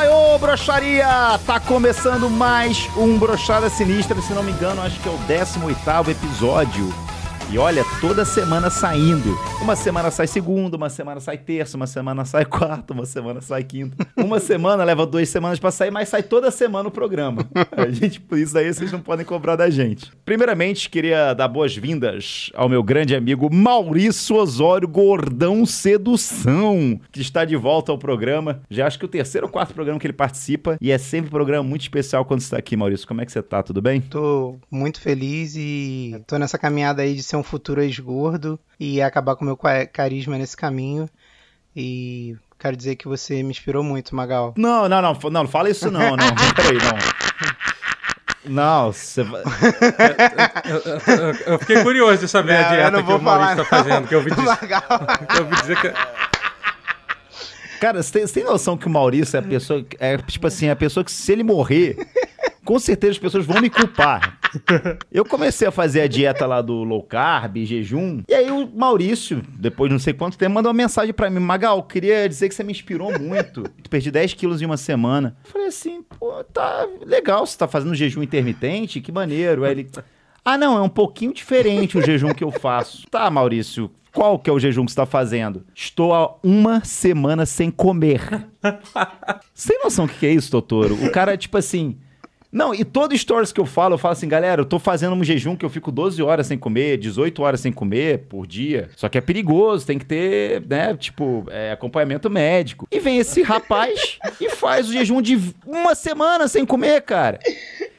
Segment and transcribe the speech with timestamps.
[0.00, 1.38] Zatebaiô, broxaria!
[1.46, 6.08] Tá começando mais um Brochada Sinistra, se não me engano, acho que é o 18º
[6.08, 7.09] episódio.
[7.52, 9.36] E olha, toda semana saindo.
[9.60, 13.64] Uma semana sai segunda, uma semana sai terça, uma semana sai quarta, uma semana sai
[13.64, 14.06] quinta.
[14.16, 17.44] Uma semana leva duas semanas pra sair, mas sai toda semana o programa.
[17.76, 20.12] A gente, por isso aí vocês não podem cobrar da gente.
[20.24, 27.56] Primeiramente, queria dar boas-vindas ao meu grande amigo Maurício Osório Gordão Sedução, que está de
[27.56, 28.62] volta ao programa.
[28.70, 31.32] Já acho que o terceiro ou quarto programa que ele participa e é sempre um
[31.32, 33.08] programa muito especial quando está aqui, Maurício.
[33.08, 33.60] Como é que você tá?
[33.60, 34.00] Tudo bem?
[34.00, 39.36] Tô muito feliz e tô nessa caminhada aí de ser um futuro ex-gordo e acabar
[39.36, 39.58] com o meu
[39.92, 41.08] carisma nesse caminho.
[41.74, 44.54] E quero dizer que você me inspirou muito, Magal.
[44.56, 46.26] Não, não, não, não, fala isso não, não.
[46.54, 47.20] Peraí, não.
[48.44, 49.42] Não, você vai.
[50.64, 53.64] Eu, eu, eu, eu, fiquei curioso de saber não, a dieta que o Maurício está
[53.64, 54.08] fazendo.
[54.08, 54.58] Que eu ouvi dizer,
[55.36, 55.92] eu ouvi dizer que.
[57.80, 59.84] Cara, você tem, tem noção que o Maurício é a pessoa.
[59.98, 61.96] É tipo assim, a pessoa que se ele morrer,
[62.64, 64.39] com certeza as pessoas vão me culpar.
[65.10, 69.42] Eu comecei a fazer a dieta lá do low carb, jejum, e aí o Maurício,
[69.58, 72.54] depois de não sei quanto tempo, mandou uma mensagem para mim: Magal, queria dizer que
[72.54, 73.64] você me inspirou muito.
[73.88, 75.36] Perdi 10 quilos em uma semana.
[75.44, 79.00] Eu falei assim, pô, tá legal, você tá fazendo jejum intermitente?
[79.00, 79.64] Que maneiro.
[79.64, 79.90] Aí ele.
[80.44, 83.06] Ah, não, é um pouquinho diferente o jejum que eu faço.
[83.10, 85.64] Tá, Maurício, qual que é o jejum que você está fazendo?
[85.74, 88.48] Estou há uma semana sem comer.
[89.54, 90.92] Sem noção do que é isso, doutor?
[90.92, 91.98] O cara, tipo assim,
[92.52, 95.22] não, e todo stories que eu falo, eu falo assim, galera, eu tô fazendo um
[95.22, 98.90] jejum que eu fico 12 horas sem comer, 18 horas sem comer por dia.
[98.96, 102.88] Só que é perigoso, tem que ter, né, tipo, é, acompanhamento médico.
[102.90, 107.38] E vem esse rapaz e faz o jejum de uma semana sem comer, cara.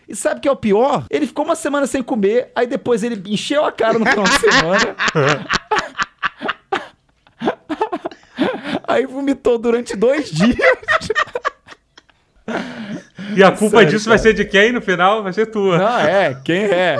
[0.08, 1.06] E sabe o que é o pior?
[1.10, 4.40] Ele ficou uma semana sem comer, aí depois ele encheu a cara no final de
[4.40, 4.96] semana.
[8.86, 10.58] aí vomitou durante dois dias.
[13.36, 14.18] E a culpa Sério, disso cara.
[14.18, 15.24] vai ser de quem no final?
[15.24, 15.78] Vai ser tua.
[15.78, 16.98] Não, é, quem é?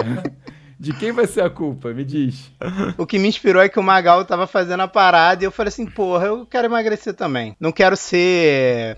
[0.80, 1.94] De quem vai ser a culpa?
[1.94, 2.52] Me diz.
[2.98, 5.68] O que me inspirou é que o Magal tava fazendo a parada e eu falei
[5.68, 7.56] assim, porra, eu quero emagrecer também.
[7.60, 8.98] Não quero ser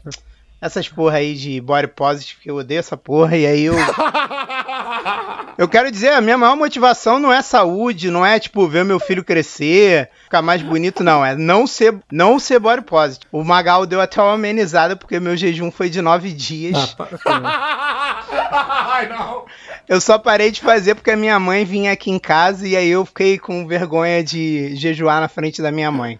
[0.63, 3.75] essas porra aí de body positive, que eu odeio essa porra, e aí eu.
[5.57, 8.97] eu quero dizer, a minha maior motivação não é saúde, não é, tipo, ver meu
[8.97, 11.23] filho crescer, ficar mais bonito, não.
[11.23, 13.27] É não ser, não ser body positive.
[13.29, 16.95] O Magal deu até uma amenizada, porque meu jejum foi de nove dias.
[17.25, 18.21] Ah,
[18.93, 19.43] Ai, não.
[19.87, 22.89] Eu só parei de fazer porque a minha mãe vinha aqui em casa e aí
[22.89, 26.19] eu fiquei com vergonha de jejuar na frente da minha mãe.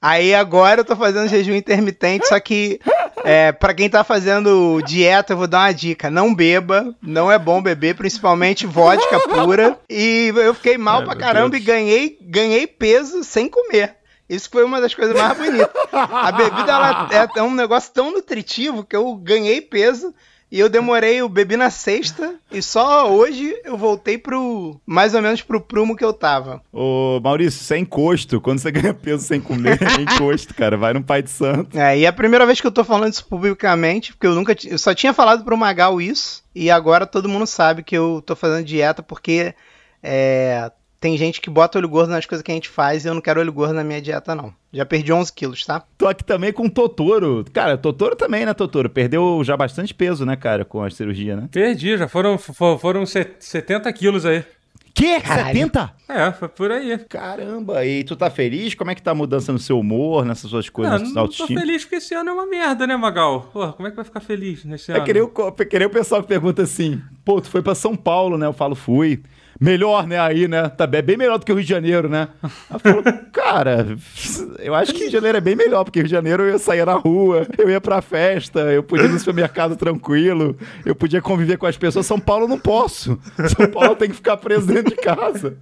[0.00, 2.80] Aí agora eu tô fazendo jejum intermitente, só que
[3.24, 7.38] é, para quem tá fazendo dieta, eu vou dar uma dica: não beba, não é
[7.38, 9.78] bom beber, principalmente vodka pura.
[9.88, 11.62] E eu fiquei mal Ai, pra caramba Deus.
[11.62, 13.96] e ganhei, ganhei peso sem comer.
[14.28, 15.68] Isso foi uma das coisas mais bonitas.
[15.92, 20.14] A bebida ela é, é um negócio tão nutritivo que eu ganhei peso
[20.54, 24.80] e eu demorei, eu bebi na sexta e só hoje eu voltei pro.
[24.86, 26.62] mais ou menos pro prumo que eu tava.
[26.72, 28.40] Ô, Maurício, isso é encosto.
[28.40, 30.76] Quando você ganha peso sem comer, é encosto, cara.
[30.76, 31.76] Vai no pai de santo.
[31.76, 34.54] É, e é a primeira vez que eu tô falando isso publicamente, porque eu nunca.
[34.64, 38.36] Eu só tinha falado pro Magal isso, e agora todo mundo sabe que eu tô
[38.36, 39.56] fazendo dieta porque.
[40.00, 40.70] É,
[41.04, 43.20] tem gente que bota olho gordo nas coisas que a gente faz e eu não
[43.20, 44.54] quero olho gordo na minha dieta, não.
[44.72, 45.84] Já perdi 11 quilos, tá?
[45.98, 47.44] Tô aqui também com o Totoro.
[47.52, 48.88] Cara, Totoro também, né, Totoro?
[48.88, 51.46] Perdeu já bastante peso, né, cara, com a cirurgia, né?
[51.52, 54.46] Perdi, já foram, foram 70 quilos aí.
[54.94, 55.20] Que?
[55.20, 55.48] Caralho.
[55.48, 55.94] 70?
[56.08, 56.96] É, foi por aí.
[56.96, 58.74] Caramba, e tu tá feliz?
[58.74, 61.02] Como é que tá a mudança no seu humor, nessas suas coisas?
[61.02, 63.50] Não, não tô feliz porque esse ano é uma merda, né, Magal?
[63.52, 65.04] Porra, como é que vai ficar feliz nesse é ano?
[65.04, 68.46] Querer o, querer o pessoal que pergunta assim, pô, tu foi pra São Paulo, né?
[68.46, 69.22] Eu falo, fui
[69.60, 70.68] melhor, né, aí, né?
[70.68, 72.28] Tá bem melhor do que o Rio de Janeiro, né?
[72.70, 73.02] Ela falou,
[73.32, 73.96] cara,
[74.58, 76.84] eu acho que Rio de Janeiro é bem melhor, porque Rio de Janeiro eu sair
[76.84, 81.56] na rua, eu ia pra festa, eu podia ir no supermercado tranquilo, eu podia conviver
[81.56, 82.06] com as pessoas.
[82.06, 83.18] São Paulo eu não posso.
[83.56, 85.56] São Paulo tem que ficar preso dentro de casa.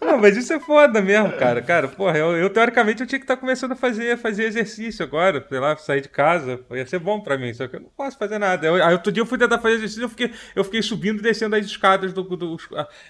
[0.00, 1.60] Não, mas isso é foda mesmo, cara.
[1.60, 5.04] Cara, porra, eu, eu teoricamente eu tinha que estar tá começando a fazer, fazer exercício
[5.04, 6.60] agora, sei lá, sair de casa.
[6.70, 8.66] Ia ser bom pra mim, só que eu não posso fazer nada.
[8.66, 11.22] Eu, aí outro dia eu fui tentar fazer exercício, eu fiquei, eu fiquei subindo e
[11.22, 12.56] descendo as escadas do, do,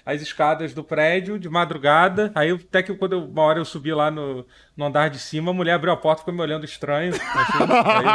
[0.05, 2.31] as escadas do prédio de madrugada.
[2.33, 4.45] Aí até que quando eu, uma hora eu subi lá no,
[4.77, 7.15] no andar de cima, a mulher abriu a porta e ficou me olhando estranho.
[7.15, 8.05] Assim, aí,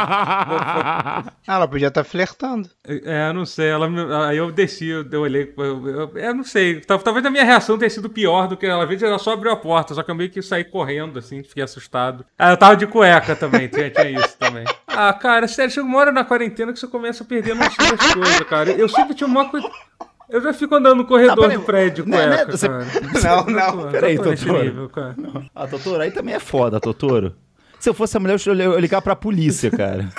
[1.45, 2.69] ela podia estar tá flertando.
[2.87, 3.69] É, não sei.
[3.69, 5.53] Ela, aí eu desci, eu, eu olhei.
[5.57, 6.79] Eu, eu, eu, não sei.
[6.79, 8.83] Talvez a minha reação tenha sido pior do que ela.
[8.83, 11.43] Às vezes ela só abriu a porta, só que eu meio que saí correndo, assim,
[11.43, 12.25] fiquei assustado.
[12.39, 14.63] Ah, eu tava de cueca também, tinha, tinha isso também.
[14.87, 18.13] Ah, cara, sério, chega uma hora na quarentena que você começa a perder noção das
[18.13, 18.71] coisas, cara.
[18.71, 19.69] Eu sempre tinha uma coisa.
[20.33, 22.45] Eu já fico andando no corredor do prédio com né, né,
[23.23, 24.63] Não, não, peraí, Totoro.
[24.63, 25.15] Nível, cara.
[25.53, 27.35] Ah, Totoro, aí também é foda, Totoro.
[27.79, 30.09] Se eu fosse a mulher, eu ia ligar pra polícia, cara.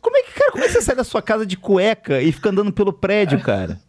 [0.00, 2.30] Como é que, cara, como é que você sai da sua casa de cueca e
[2.30, 3.80] fica andando pelo prédio, cara?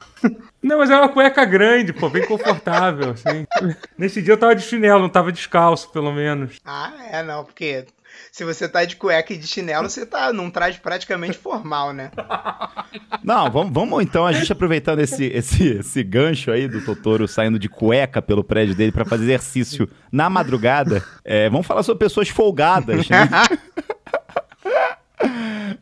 [0.63, 3.45] Não, mas é uma cueca grande, pô, bem confortável, assim.
[3.95, 6.59] Nesse dia eu tava de chinelo, não tava descalço, pelo menos.
[6.65, 7.85] Ah, é, não, porque
[8.31, 12.11] se você tá de cueca e de chinelo, você tá num traje praticamente formal, né?
[13.23, 17.57] Não, vamos, vamos então, a gente aproveitando esse, esse, esse gancho aí do Totoro saindo
[17.57, 22.29] de cueca pelo prédio dele pra fazer exercício na madrugada, é, vamos falar sobre pessoas
[22.29, 23.29] folgadas, né?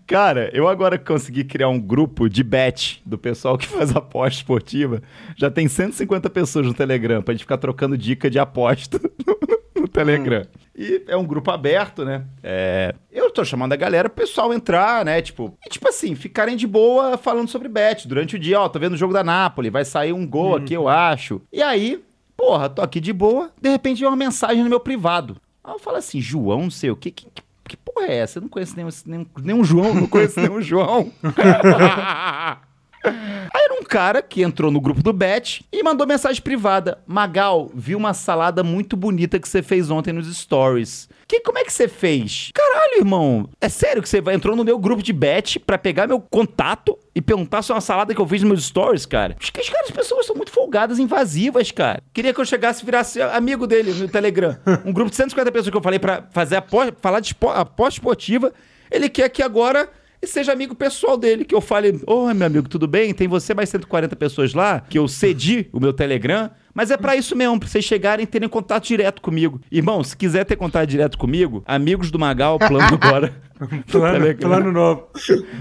[0.06, 5.02] Cara, eu agora consegui criar um grupo de bet do pessoal que faz aposta esportiva.
[5.38, 9.61] Já tem 150 pessoas no Telegram pra gente ficar trocando dica de aposta no
[9.92, 10.42] Telegram.
[10.42, 10.62] Hum.
[10.76, 12.24] E é um grupo aberto, né?
[12.42, 15.22] É, eu tô chamando a galera pro pessoal entrar, né?
[15.22, 18.60] Tipo, e tipo assim, ficarem de boa falando sobre bet durante o dia.
[18.60, 20.56] Ó, tô vendo o jogo da Napoli, vai sair um gol hum.
[20.56, 21.42] aqui, eu acho.
[21.52, 22.04] E aí,
[22.36, 25.38] porra, tô aqui de boa, de repente vem uma mensagem no meu privado.
[25.64, 27.28] Aí eu falo assim, João, não sei o que, que,
[27.68, 28.40] que porra é essa?
[28.40, 31.12] Eu não conheço nenhum, nenhum, nenhum João, não conheço nenhum João.
[33.54, 37.00] Aí era um cara que entrou no grupo do Bet e mandou mensagem privada.
[37.06, 41.10] Magal, vi uma salada muito bonita que você fez ontem nos stories.
[41.28, 42.52] Que, como é que você fez?
[42.54, 43.50] Caralho, irmão.
[43.60, 47.22] É sério que você entrou no meu grupo de bet pra pegar meu contato e
[47.22, 49.36] perguntar se é uma salada que eu fiz nos meus stories, cara?
[49.40, 52.04] Os, os caras, as pessoas são muito folgadas, invasivas, cara.
[52.14, 54.58] Queria que eu chegasse e virasse amigo dele no Telegram.
[54.86, 58.54] Um grupo de 150 pessoas que eu falei pra fazer aposta, falar de aposta esportiva.
[58.90, 59.90] Ele quer que agora
[60.22, 63.14] e seja amigo pessoal dele, que eu fale, ô oh, meu amigo, tudo bem?
[63.14, 67.16] Tem você mais 140 pessoas lá, que eu cedi o meu Telegram, mas é para
[67.16, 69.62] isso mesmo, pra vocês chegarem e terem contato direto comigo.
[69.72, 73.34] Irmão, se quiser ter contato direto comigo, amigos do Magal, plano agora.
[73.92, 75.08] plano, plano novo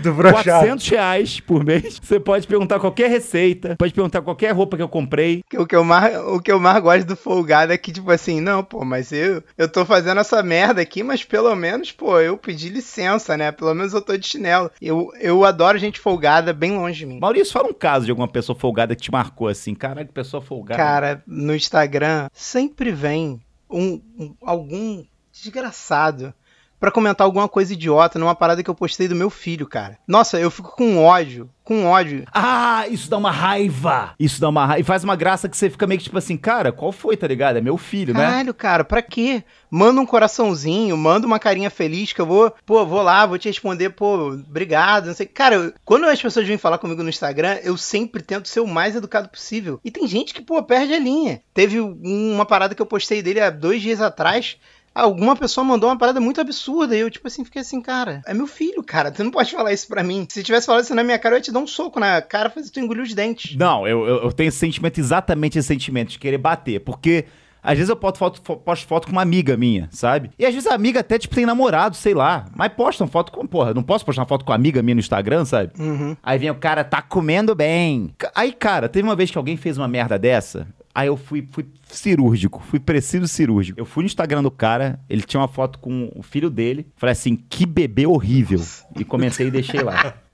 [0.03, 0.45] do brochado.
[0.45, 2.01] 400 reais por mês.
[2.03, 5.43] Você pode perguntar qualquer receita, pode perguntar qualquer roupa que eu comprei.
[5.55, 8.41] O que eu mais, o que eu mais gosto do folgado é que, tipo assim,
[8.41, 12.37] não, pô, mas eu, eu tô fazendo essa merda aqui, mas pelo menos, pô, eu
[12.37, 13.53] pedi licença, né?
[13.53, 14.71] Pelo menos eu tô de chinelo.
[14.81, 17.19] Eu, eu adoro gente folgada bem longe de mim.
[17.21, 19.75] Maurício, fala um caso de alguma pessoa folgada que te marcou assim.
[19.75, 20.83] Caralho, pessoa folgada.
[20.83, 26.35] Cara, no Instagram sempre vem um, um algum desgraçado
[26.81, 29.99] para comentar alguma coisa idiota numa parada que eu postei do meu filho, cara.
[30.09, 32.25] Nossa, eu fico com ódio, com ódio.
[32.33, 34.15] Ah, isso dá uma raiva.
[34.19, 34.81] Isso dá uma raiva.
[34.81, 37.29] E faz uma graça que você fica meio que tipo assim, cara, qual foi, tá
[37.29, 37.59] ligado?
[37.59, 38.21] É meu filho, né?
[38.21, 39.45] Caralho, cara, pra quê?
[39.71, 43.47] Manda um coraçãozinho, manda uma carinha feliz que eu vou, pô, vou lá, vou te
[43.47, 45.27] responder, pô, obrigado, não sei.
[45.27, 48.97] Cara, quando as pessoas vêm falar comigo no Instagram, eu sempre tento ser o mais
[48.97, 49.79] educado possível.
[49.85, 51.43] E tem gente que, pô, perde a linha.
[51.53, 54.57] Teve uma parada que eu postei dele há dois dias atrás
[54.95, 58.35] Alguma pessoa mandou uma parada muito absurda e eu, tipo assim, fiquei assim, cara, é
[58.35, 60.27] meu filho, cara, tu não pode falar isso pra mim.
[60.29, 62.51] Se tivesse falado isso na minha cara, eu ia te dar um soco na cara,
[62.51, 63.57] fazer tu engolir os dentes.
[63.57, 67.27] Não, eu, eu, eu tenho esse sentimento, exatamente esse sentimento de querer bater, porque
[67.63, 70.31] às vezes eu posto foto, posto foto com uma amiga minha, sabe?
[70.39, 72.47] E às vezes a amiga até, tipo, tem namorado, sei lá.
[72.55, 73.47] Mas postam foto com.
[73.47, 75.73] Porra, não posso postar uma foto com uma amiga minha no Instagram, sabe?
[75.79, 76.17] Uhum.
[76.23, 78.15] Aí vem o cara, tá comendo bem.
[78.35, 80.67] Aí, cara, teve uma vez que alguém fez uma merda dessa.
[80.95, 83.79] Aí eu fui, fui cirúrgico, fui preciso cirúrgico.
[83.79, 86.87] Eu fui no Instagram do cara, ele tinha uma foto com o filho dele.
[86.97, 88.61] Falei assim, que bebê horrível.
[88.99, 90.15] E comentei e deixei lá.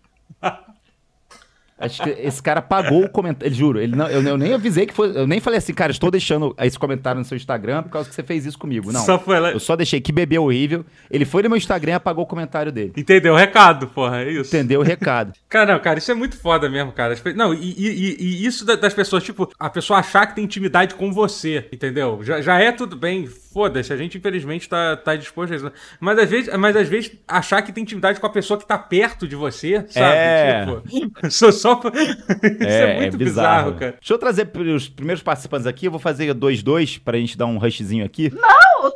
[1.79, 3.55] Acho que esse cara pagou o comentário.
[3.55, 5.17] Juro, ele não, eu, eu, nem avisei que foi.
[5.17, 8.15] Eu nem falei assim, cara, estou deixando esse comentário no seu Instagram por causa que
[8.15, 8.91] você fez isso comigo.
[8.91, 9.05] Não.
[9.05, 9.53] Só foi lá...
[9.53, 10.87] Eu só deixei que bebê horrível.
[11.11, 12.93] Ele foi no meu Instagram e apagou o comentário dele.
[12.97, 14.55] Entendeu o recado, porra, é isso.
[14.55, 15.35] Entendeu o recado.
[15.51, 17.15] cara, não, cara, isso é muito foda mesmo, cara.
[17.35, 21.13] Não, e, e, e isso das pessoas, tipo, a pessoa achar que tem intimidade com
[21.13, 22.21] você, entendeu?
[22.23, 25.73] Já, já é tudo bem, foda-se, a gente infelizmente tá, tá disposto a isso.
[25.99, 28.77] Mas às, vezes, mas às vezes achar que tem intimidade com a pessoa que tá
[28.77, 30.15] perto de você, sabe?
[30.15, 30.67] É.
[30.67, 30.83] Tipo,
[31.33, 31.81] sou só só.
[31.89, 33.73] Isso é, é muito é bizarro.
[33.73, 33.75] bizarro.
[33.75, 33.93] cara.
[33.93, 35.87] Deixa eu trazer os primeiros participantes aqui.
[35.87, 38.31] Eu vou fazer 2-2 pra gente dar um rushzinho aqui.
[38.35, 38.93] Não,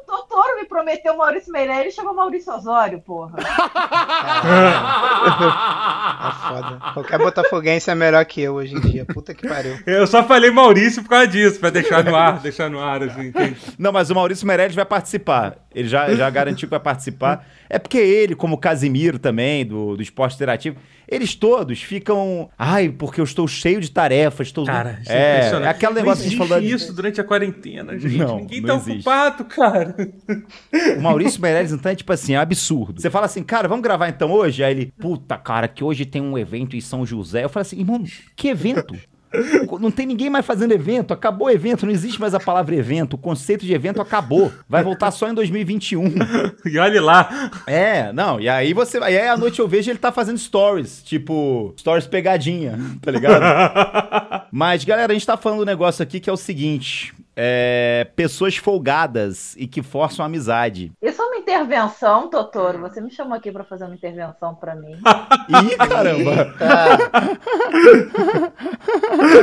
[0.70, 3.36] prometeu Maurício Meirelles e chegou Maurício Osório, porra.
[6.20, 6.78] é foda.
[6.94, 9.04] Qualquer botafoguense é melhor que eu hoje em dia.
[9.04, 9.76] Puta que pariu.
[9.84, 13.32] Eu só falei Maurício por causa disso, pra deixar no ar, deixar no ar, assim.
[13.76, 15.56] Não, mas o Maurício Meirelles vai participar.
[15.74, 17.44] Ele já, já garantiu que vai participar.
[17.70, 22.50] É porque ele, como o Casimiro também, do, do esporte interativo, eles todos ficam.
[22.58, 24.48] Ai, porque eu estou cheio de tarefas.
[24.48, 24.66] Estou...
[24.66, 26.62] Cara, isso é, é, é aquele negócio que a gente falou.
[26.62, 28.16] isso durante a quarentena, gente.
[28.18, 29.08] Não, Ninguém não tá existe.
[29.08, 29.94] ocupado, cara.
[30.98, 33.00] O Maurício Meirelles, então, é tipo assim, é absurdo.
[33.00, 34.64] Você fala assim, cara, vamos gravar então hoje?
[34.64, 37.44] Aí ele, puta, cara, que hoje tem um evento em São José.
[37.44, 38.96] Eu falo assim, irmão, que evento?
[39.80, 43.14] Não tem ninguém mais fazendo evento, acabou o evento, não existe mais a palavra evento,
[43.14, 44.52] o conceito de evento acabou.
[44.68, 46.14] Vai voltar só em 2021.
[46.66, 47.50] e olhe lá.
[47.66, 48.99] É, não, e aí você.
[48.99, 53.42] Aí à noite eu vejo ele tá fazendo stories, tipo, stories pegadinha, tá ligado?
[54.50, 58.56] Mas, galera, a gente tá falando um negócio aqui que é o seguinte: É, pessoas
[58.56, 60.92] folgadas e que forçam amizade.
[61.00, 62.80] Isso é uma intervenção, Totoro.
[62.80, 64.92] Você me chamou aqui pra fazer uma intervenção pra mim.
[65.49, 66.54] Ih, caramba!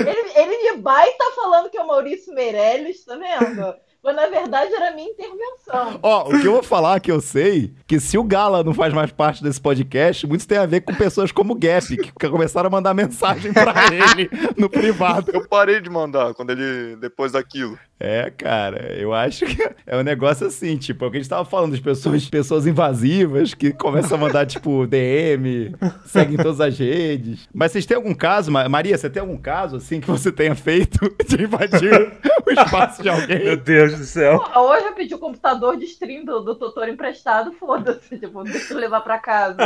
[0.06, 3.75] Ele, ele me baita falando que é o Maurício Meirelles, tá vendo?
[4.08, 6.00] Mas na verdade era minha intervenção.
[6.02, 8.94] Ó, o que eu vou falar que eu sei, que se o Gala não faz
[8.94, 12.68] mais parte desse podcast, muito tem a ver com pessoas como o Gap, que começaram
[12.68, 15.30] a mandar mensagem pra ele no privado.
[15.34, 16.96] Eu parei de mandar quando ele.
[16.96, 17.78] depois daquilo.
[18.00, 21.30] É, cara, eu acho que é um negócio assim, tipo, é o que a gente
[21.30, 25.75] tava falando, de pessoas, pessoas invasivas que começam a mandar, tipo, DM,
[26.06, 27.50] seguem todas as redes.
[27.51, 30.54] Mas vocês têm algum caso, Ma- Maria, você tem algum caso, assim, que você tenha
[30.56, 32.13] feito de invadir
[32.46, 33.58] o espaço de Meu alguém?
[33.58, 34.44] Deus do céu.
[34.56, 38.18] Hoje eu pedi o computador de stream do, do Totoro emprestado, foda-se.
[38.20, 39.58] Tipo, deixa eu levar pra casa.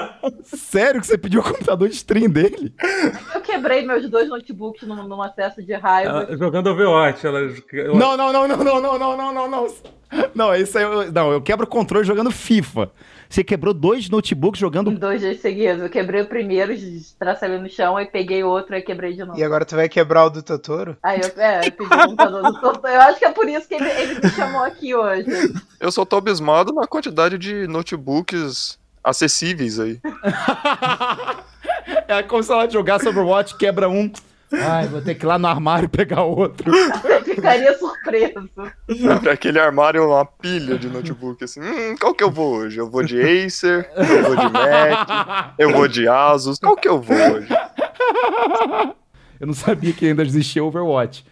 [0.43, 2.73] Sério que você pediu o computador de stream dele?
[3.35, 6.23] Eu quebrei meus dois notebooks num, num acesso de raiva.
[6.29, 7.39] Ela, jogando Overwatch, ela.
[7.73, 9.75] ela- Não, não, não, não, não, não, não, não, não, não.
[10.35, 12.91] Não, isso aí, eu, não, eu quebro o controle jogando FIFA.
[13.29, 15.81] Você quebrou dois notebooks jogando dois dias seguidos.
[15.81, 16.73] Eu quebrei o primeiro,
[17.17, 19.39] tracei ele no chão, aí peguei outro e quebrei de novo.
[19.39, 20.97] E agora tu vai quebrar o do Totoro?
[21.01, 22.93] Aí eu, é, eu pedi o computador do Totoro.
[22.93, 25.29] Eu acho que é por isso que ele, ele me chamou aqui hoje.
[25.79, 29.99] Eu só tô abismado na quantidade de notebooks acessíveis aí.
[32.07, 34.11] É como se ela jogasse Overwatch, quebra um.
[34.53, 36.71] Ai, vou ter que ir lá no armário pegar outro.
[36.75, 38.49] Eu ficaria surpreso.
[39.31, 41.61] Aquele armário é uma pilha de notebook, assim.
[41.61, 42.77] Hum, qual que eu vou hoje?
[42.77, 46.59] Eu vou de Acer, eu vou de Mac, eu vou de Asus.
[46.59, 47.47] Qual que eu vou hoje?
[49.39, 51.25] Eu não sabia que ainda existia Overwatch.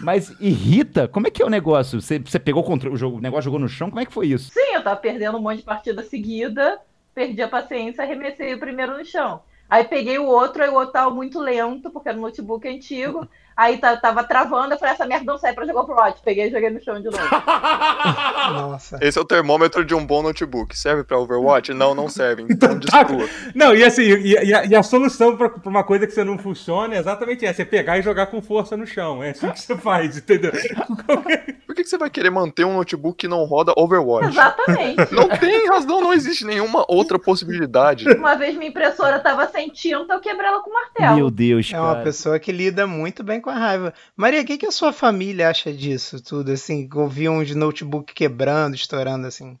[0.00, 1.08] Mas irrita?
[1.08, 2.00] Como é que é o negócio?
[2.00, 3.90] Você, você pegou o controle, o, jogo, o negócio jogou no chão?
[3.90, 4.52] Como é que foi isso?
[4.52, 6.78] Sim, eu tava perdendo um monte de partida seguida,
[7.12, 9.42] perdi a paciência, arremessei o primeiro no chão.
[9.68, 13.28] Aí peguei o outro, aí o outro muito lento, porque era um notebook antigo.
[13.56, 16.20] Aí tava travando, eu falei, essa merda não sai pra jogar Overwatch.
[16.22, 17.18] Peguei e joguei no chão de novo.
[18.52, 18.98] Nossa.
[19.00, 20.76] Esse é o termômetro de um bom notebook.
[20.76, 21.72] Serve pra Overwatch?
[21.72, 22.46] Não, não serve.
[22.50, 23.28] Então destrua.
[23.54, 26.22] Não, e assim, e, e a, e a solução pra, pra uma coisa que você
[26.24, 29.22] não funciona é exatamente essa: é pegar e jogar com força no chão.
[29.22, 30.52] É assim que você faz, entendeu?
[31.66, 34.28] Por que, que você vai querer manter um notebook que não roda Overwatch?
[34.28, 35.14] Exatamente.
[35.14, 38.08] Não tem razão, não existe nenhuma outra possibilidade.
[38.14, 41.16] Uma vez minha impressora tava sem tinta, eu quebrei ela com martelo.
[41.16, 42.04] Meu Deus, É uma cara.
[42.04, 43.94] pessoa que lida muito bem com a raiva.
[44.16, 46.52] Maria, o que, que a sua família acha disso tudo?
[46.52, 49.58] Assim, ouvir um de notebook quebrando, estourando assim.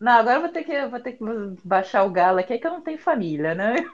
[0.00, 1.24] Não, agora eu vou ter que, vou ter que
[1.64, 3.84] baixar o galo aqui, é que eu não tenho família, né?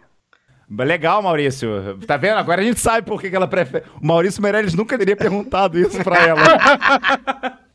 [0.71, 1.99] Legal, Maurício.
[2.07, 2.39] Tá vendo?
[2.39, 3.85] Agora a gente sabe por que que ela prefere.
[4.01, 6.41] O Maurício Meirelles nunca teria perguntado isso pra ela.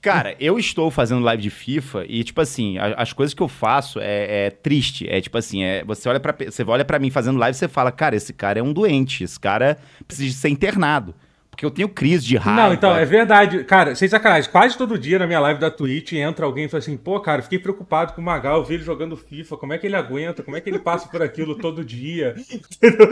[0.06, 3.48] Cara, eu estou fazendo live de FIFA e, tipo assim, a- as coisas que eu
[3.48, 5.08] faço é, é triste.
[5.10, 7.68] É tipo assim, é, você olha para você olha para mim fazendo live e você
[7.68, 11.14] fala, cara, esse cara é um doente, esse cara precisa ser internado.
[11.50, 12.64] Porque eu tenho crise de raiva.
[12.64, 13.64] Não, então, é verdade.
[13.64, 16.80] Cara, sem sacanagem, quase todo dia na minha live da Twitch entra alguém e fala
[16.80, 19.78] assim, pô, cara, fiquei preocupado com o Magal, eu vi ele jogando FIFA, como é
[19.78, 22.36] que ele aguenta, como é que ele passa por aquilo todo dia?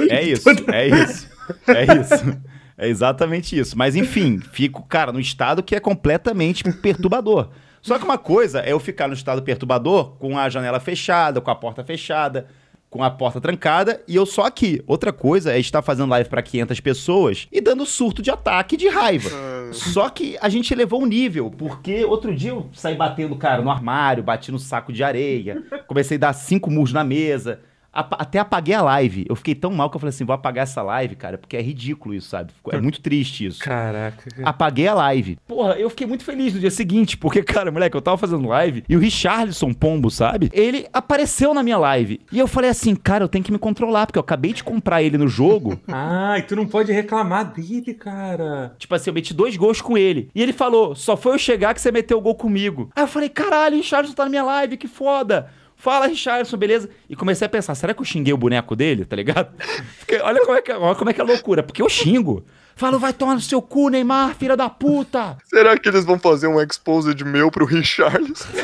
[0.10, 1.30] É isso, é isso.
[1.68, 2.38] É isso.
[2.78, 3.78] É exatamente isso.
[3.78, 7.50] Mas enfim, fico, cara, no estado que é completamente perturbador.
[7.82, 11.52] Só que uma coisa é eu ficar no estado perturbador com a janela fechada, com
[11.52, 12.48] a porta fechada,
[12.94, 14.82] com a porta trancada e eu só aqui.
[14.86, 18.88] Outra coisa é estar fazendo live pra 500 pessoas e dando surto de ataque de
[18.88, 19.32] raiva.
[19.72, 23.72] Só que a gente elevou um nível, porque outro dia eu saí batendo, cara, no
[23.72, 27.62] armário, bati no saco de areia, comecei a dar cinco murros na mesa.
[27.94, 29.26] Até apaguei a live.
[29.30, 31.62] Eu fiquei tão mal que eu falei assim: vou apagar essa live, cara, porque é
[31.62, 32.52] ridículo isso, sabe?
[32.72, 33.60] É muito triste isso.
[33.60, 34.30] Caraca.
[34.44, 35.38] Apaguei a live.
[35.48, 38.84] Porra, eu fiquei muito feliz no dia seguinte, porque, cara, moleque, eu tava fazendo live
[38.90, 40.50] e o Richarlison Pombo, sabe?
[40.54, 42.20] Ele apareceu na minha live.
[42.32, 45.04] E eu falei assim, cara, eu tenho que me controlar, porque eu acabei de comprar
[45.04, 45.80] ele no jogo.
[45.96, 48.74] Ah, e tu não pode reclamar dele, cara.
[48.80, 50.30] Tipo assim, eu meti dois gols com ele.
[50.34, 52.90] E ele falou: só foi eu chegar que você meteu o gol comigo.
[52.96, 55.50] Aí eu falei: caralho, o Richardson tá na minha live, que foda.
[55.84, 56.90] Fala, Richardson, beleza?
[57.10, 59.54] E comecei a pensar: será que eu xinguei o boneco dele, tá ligado?
[60.00, 61.62] Porque olha como é que, olha como é, que é loucura.
[61.62, 62.46] Porque eu xingo.
[62.74, 65.36] Falo, vai tomar no seu cu, Neymar, filha da puta.
[65.44, 68.48] Será que eles vão fazer um exposed meu pro Richarlison?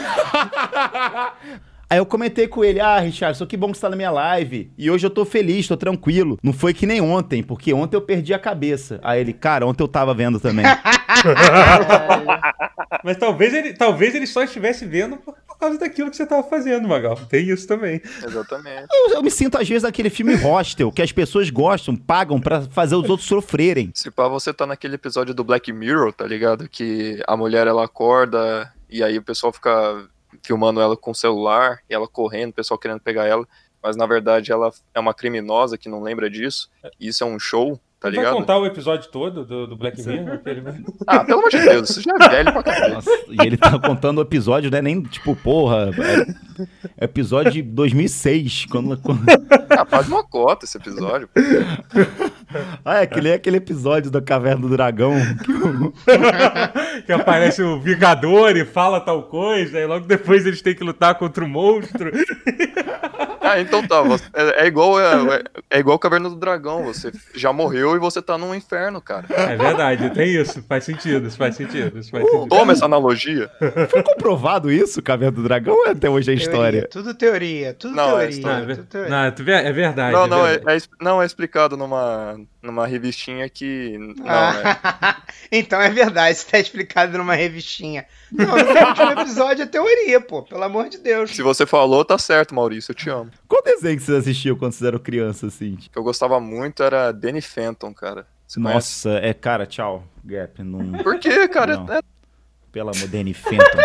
[1.92, 4.72] Aí eu comentei com ele, ah, Richardson, que bom que você tá na minha live.
[4.78, 6.40] E hoje eu tô feliz, tô tranquilo.
[6.42, 8.98] Não foi que nem ontem, porque ontem eu perdi a cabeça.
[9.04, 10.66] Aí ele, cara, ontem eu tava vendo também.
[13.04, 15.20] Mas talvez ele, talvez ele só estivesse vendo
[15.60, 17.16] causa daquilo que você tava fazendo, Magal.
[17.28, 18.01] Tem isso também.
[18.25, 18.88] Exatamente.
[18.92, 22.62] Eu, eu me sinto, às vezes, naquele filme Hostel, que as pessoas gostam, pagam pra
[22.62, 23.92] fazer os outros sofrerem.
[23.94, 26.68] Se pá, você tá naquele episódio do Black Mirror, tá ligado?
[26.70, 30.08] Que a mulher ela acorda e aí o pessoal fica
[30.42, 33.48] filmando ela com o celular e ela correndo, o pessoal querendo pegar ela.
[33.82, 36.70] Mas na verdade ela é uma criminosa que não lembra disso.
[37.00, 37.80] E isso é um show.
[38.00, 38.34] Tá Vai ligado?
[38.36, 40.36] contar o episódio todo do, do Black Mirror?
[40.39, 40.86] aquele mesmo?
[41.06, 42.94] Ah, pelo amor de Deus, você já é velho pra caralho.
[42.96, 44.82] Nossa, e ele tá contando o episódio, né?
[44.82, 45.89] Nem tipo, porra.
[46.98, 48.65] É episódio de 2006.
[48.72, 49.22] Quando, quando...
[49.70, 51.27] Ah, faz uma cota esse episódio.
[51.27, 51.41] pô.
[52.86, 55.13] Ah, é aquele, é aquele episódio da Caverna do Dragão.
[55.44, 55.94] que o-
[57.06, 61.15] que aparece o Vingador e fala tal coisa, e logo depois eles têm que lutar
[61.15, 62.12] contra o monstro.
[63.50, 64.01] Ah, então tá.
[64.34, 66.84] É, é igual é, é igual Caverna do Dragão.
[66.84, 69.25] Você já morreu e você tá num inferno, cara.
[69.29, 70.63] É verdade, tem isso.
[70.68, 71.98] Faz sentido, isso faz sentido.
[72.00, 72.48] Isso faz sentido.
[72.48, 73.50] Toma essa analogia.
[73.89, 76.88] Foi comprovado isso, Caverna do Dragão, ou é até hoje a Teoria, história?
[76.89, 78.29] Tudo teoria, tudo Não, é teoria.
[78.29, 78.58] história.
[78.58, 79.10] Não, é, ver- tudo teoria.
[79.10, 79.18] não,
[79.70, 80.13] é verdade.
[80.13, 80.84] Não, não, é, verdade.
[81.00, 83.98] é não, é explicado numa, numa revistinha que.
[84.18, 84.25] Não?
[84.27, 88.06] Ah, então é verdade, isso tá explicado numa revistinha.
[88.32, 91.32] Não, no último episódio é teoria, pô, pelo amor de Deus.
[91.32, 93.32] Se você falou, tá certo, Maurício, eu te amo.
[93.48, 95.74] Qual desenho que vocês assistiam quando vocês eram crianças, assim?
[95.74, 98.27] O que eu gostava muito era Danny Phantom, cara.
[98.48, 98.75] Você conhece?
[98.75, 100.63] Nossa, é, cara, tchau, Gap.
[100.63, 101.77] Não, Por quê, cara?
[101.77, 101.93] Não.
[101.93, 102.01] É-
[102.72, 103.79] pelo amor, Danny Phantom.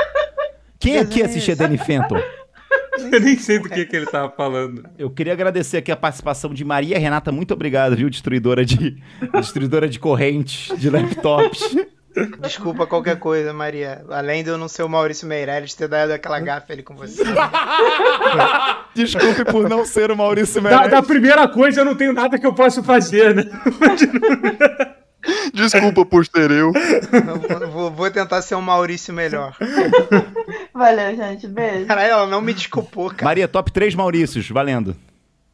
[0.78, 2.20] Quem aqui assistia Danny Phantom?
[3.12, 4.88] Eu nem sei do que, que ele tava falando.
[4.96, 7.32] Eu queria agradecer aqui a participação de Maria Renata.
[7.32, 8.08] Muito obrigado, viu?
[8.08, 11.76] Destruidora de, destruidora de correntes, de laptops.
[12.40, 14.04] Desculpa qualquer coisa, Maria.
[14.08, 17.24] Além de eu não ser o Maurício Meirelles ter dado aquela gafe ali com você.
[18.94, 20.90] Desculpe por não ser o Maurício Da, Meirelles.
[20.92, 23.44] da primeira coisa, eu não tenho nada que eu possa fazer, né?
[25.52, 26.72] Desculpa por ser eu.
[27.60, 29.56] Eu vou, vou tentar ser um Maurício melhor.
[30.72, 31.48] Valeu, gente.
[31.48, 31.86] Beijo.
[31.86, 33.24] Caralho, ela não me desculpou, cara.
[33.24, 34.94] Maria, top 3 Maurícios, valendo.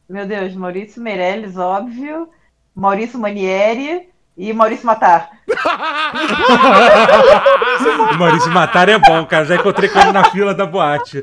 [0.09, 2.29] Meu Deus, Maurício Meirelles, óbvio.
[2.75, 4.09] Maurício Manieri
[4.41, 5.29] e Maurício Matar.
[8.19, 9.45] Maurício Matar é bom, cara.
[9.45, 11.23] Já encontrei com ele na fila da boate.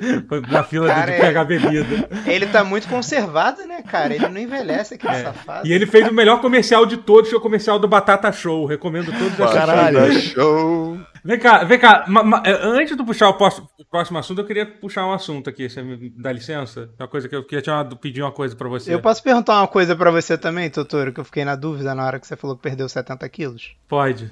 [0.49, 2.07] Na fila de- Cara, de é- pegar bebida.
[2.25, 4.13] Ele tá muito conservado, né, cara?
[4.13, 5.23] Ele não envelhece aquele É.
[5.23, 5.67] safado.
[5.67, 8.65] E ele fez o melhor comercial de todos, que é o comercial do Batata Show.
[8.65, 9.33] Recomendo todos.
[9.33, 10.97] Batata Show.
[11.23, 12.05] Vem cá, vem cá.
[12.07, 15.13] ma- ma- é, antes de puxar o pós- o próximo assunto, eu queria puxar um
[15.13, 15.69] assunto aqui.
[15.69, 16.89] Você me dá licença?
[16.99, 18.93] Uma coisa que eu queria te uma- pedir uma coisa pra você.
[18.93, 22.05] Eu posso perguntar uma coisa pra você também, Totoro, que eu fiquei na dúvida na
[22.05, 23.75] hora que você falou que perdeu 70 quilos?
[23.87, 24.31] Pode.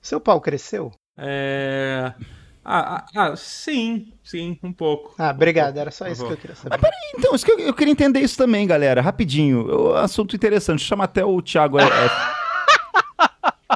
[0.00, 0.90] Seu pau cresceu?
[1.18, 2.12] É.
[2.64, 5.14] Ah, ah, ah, sim, sim, um pouco.
[5.18, 6.78] Ah, obrigado, era só Por isso que eu queria saber.
[7.16, 9.00] Então, isso que eu, eu queria entender isso também, galera.
[9.00, 9.94] Rapidinho.
[9.96, 10.82] Assunto interessante.
[10.82, 11.78] Chama até o Thiago.
[11.80, 12.40] é- é-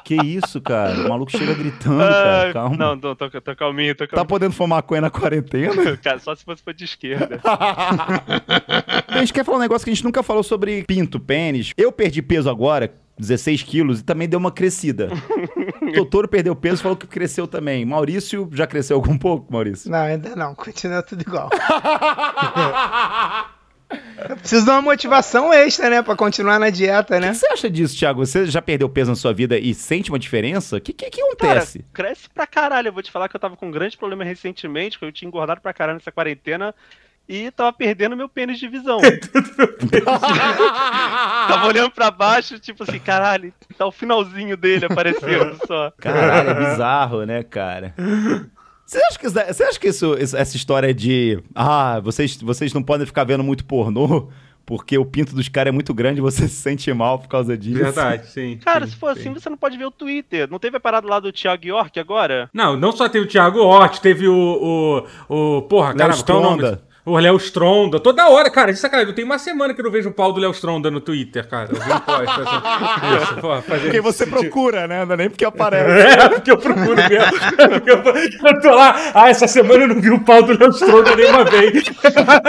[0.02, 0.94] Que isso, cara?
[1.06, 2.50] O maluco chega gritando, cara.
[2.50, 2.76] Ah, Calma.
[2.76, 4.26] Não, não, tô, tô calminho, tô Tá calminho.
[4.28, 5.96] podendo fumar maconha na quarentena?
[6.02, 7.40] Cara, só se fosse pra de esquerda.
[9.08, 11.72] a gente quer falar um negócio que a gente nunca falou sobre pinto, pênis.
[11.76, 15.08] Eu perdi peso agora, 16 quilos, e também deu uma crescida.
[15.82, 17.84] o Totoro perdeu peso e falou que cresceu também.
[17.84, 19.90] Maurício já cresceu algum pouco, Maurício?
[19.90, 21.48] Não, ainda não, continua tudo igual.
[24.28, 27.28] Eu preciso de uma motivação extra, né, pra continuar na dieta, O né?
[27.28, 28.24] que você acha disso, Thiago?
[28.24, 30.76] Você já perdeu peso na sua vida e sente uma diferença?
[30.76, 31.84] O que, que, que Cara, acontece?
[31.92, 32.88] cresce pra caralho.
[32.88, 35.28] Eu vou te falar que eu tava com um grande problema recentemente, que eu tinha
[35.28, 36.74] engordado pra caralho nessa quarentena
[37.28, 39.00] e tava perdendo meu pênis de visão.
[41.48, 45.92] tava olhando pra baixo, tipo assim, caralho, tá o finalzinho dele aparecendo só.
[45.98, 47.94] Caralho, é bizarro, né, cara?
[48.86, 51.42] Você acha que, isso, você acha que isso- essa história de.
[51.54, 54.28] Ah, vocês, vocês não podem ficar vendo muito pornô
[54.66, 57.56] porque o pinto dos caras é muito grande e você se sente mal por causa
[57.56, 57.78] disso?
[57.82, 58.58] Verdade, sim.
[58.64, 59.20] Cara, sim, se for sim.
[59.20, 60.48] assim, você não pode ver o Twitter.
[60.50, 62.48] Não teve a parada lá do Thiago York agora?
[62.52, 65.04] Não, não só teve o Thiago Hort, teve o.
[65.28, 66.78] o, o porra, qual é o nome?
[67.06, 68.00] O Léo Stronda.
[68.00, 69.10] Toda hora, cara, isso é sacanagem.
[69.10, 71.46] Eu tenho uma semana que eu não vejo o pau do Léo Stronda no Twitter,
[71.46, 71.68] cara.
[71.70, 75.04] Eu vi um post, assim, isso, porra, Porque você isso, procura, né?
[75.04, 75.84] Não é nem porque aparece.
[75.84, 77.36] É, porque eu procuro mesmo.
[77.58, 78.02] É porque eu,
[78.48, 81.44] eu tô lá, ah, essa semana eu não vi o pau do Léo Stronda nenhuma
[81.44, 81.84] vez.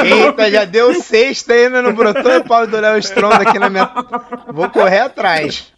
[0.04, 3.92] Eita, já deu sexta ainda não brotou o pau do Léo Stronda aqui na minha.
[4.54, 5.74] Vou correr atrás.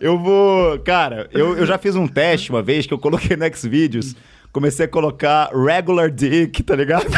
[0.00, 0.78] Eu vou.
[0.80, 4.14] Cara, eu, eu já fiz um teste uma vez que eu coloquei no Xvideos.
[4.58, 7.06] Comecei a colocar regular dick, tá ligado?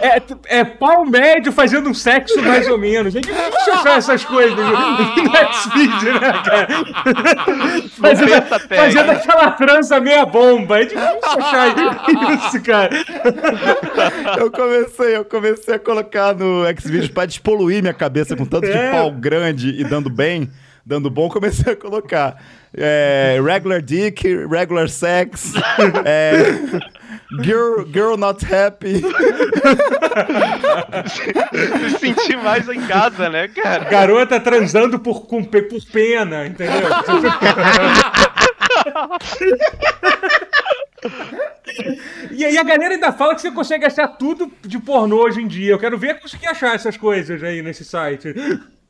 [0.00, 0.22] É, é,
[0.60, 3.14] é pau médio fazendo um sexo mais ou menos.
[3.16, 6.68] É difícil achar essas coisas no Xvideo, né, cara?
[8.00, 10.80] Fazendo, fazendo aquela trança meia bomba.
[10.80, 11.68] É difícil achar
[12.46, 12.90] isso, cara.
[14.38, 18.72] Eu comecei, eu comecei a colocar no Xvideos pra despoluir minha cabeça com tanto de
[18.72, 18.90] É.
[18.92, 20.50] pau grande e dando bem,
[20.90, 22.42] dando bom, comecei a colocar
[22.76, 25.54] é, regular dick, regular sex,
[26.04, 26.42] é,
[27.40, 29.00] girl, girl not happy.
[31.08, 33.84] Se sentir mais em casa, né, cara?
[33.84, 36.74] Garota transando por, com, por pena, entendeu?
[36.76, 36.80] E
[42.32, 45.46] E aí a galera ainda fala que você consegue achar tudo de pornô hoje em
[45.46, 45.72] dia.
[45.72, 48.34] Eu quero ver conseguir achar essas coisas aí nesse site.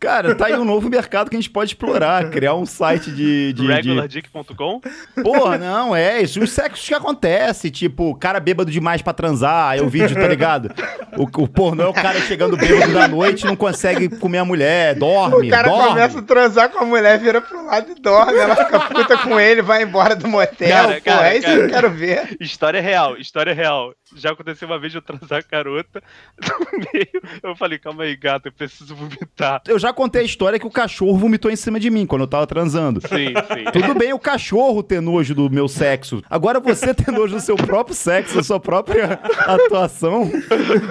[0.01, 3.53] Cara, tá aí um novo mercado que a gente pode explorar, criar um site de.
[3.53, 3.67] de, de...
[3.67, 4.81] Regulardick.com?
[5.23, 6.41] Porra, não, é isso.
[6.43, 10.73] Os sexos que acontece, tipo, cara bêbado demais pra transar, aí o vídeo, tá ligado?
[11.19, 14.45] O, o pornô é o cara chegando bêbado da noite e não consegue comer a
[14.45, 15.89] mulher, dorme, O cara dorme.
[15.89, 18.39] começa a transar com a mulher, vira pro lado e dorme.
[18.39, 20.69] Ela fica puta com ele, vai embora do motel.
[20.69, 21.71] Cara, pô, cara, é isso que eu cara.
[21.73, 22.37] quero ver.
[22.41, 23.93] História real, história real.
[24.17, 26.03] Já aconteceu uma vez de eu transar a garota.
[26.73, 29.61] No meio, eu falei, calma aí, gato, eu preciso vomitar.
[29.67, 32.29] Eu já contei a história que o cachorro vomitou em cima de mim quando eu
[32.29, 33.01] tava transando.
[33.01, 33.65] Sim, sim.
[33.73, 36.23] Tudo bem o cachorro ter nojo do meu sexo.
[36.29, 40.31] Agora você ter nojo do seu próprio sexo, da sua própria atuação.